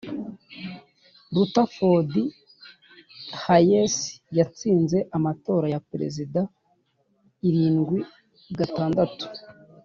[1.35, 2.11] rutherford
[3.43, 3.95] hayes
[4.37, 6.39] yatsinze amatora ya perezida
[7.47, 7.99] irindwi
[8.59, 9.25] gatandatu